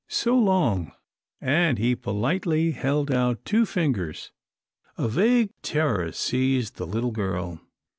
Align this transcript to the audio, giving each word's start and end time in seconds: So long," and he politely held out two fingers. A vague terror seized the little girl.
So 0.09 0.35
long," 0.35 0.93
and 1.39 1.77
he 1.77 1.93
politely 1.95 2.71
held 2.71 3.11
out 3.11 3.45
two 3.45 3.67
fingers. 3.67 4.31
A 4.97 5.07
vague 5.07 5.51
terror 5.61 6.11
seized 6.11 6.77
the 6.77 6.87
little 6.87 7.11
girl. 7.11 7.61